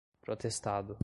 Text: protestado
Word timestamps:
protestado 0.23 0.99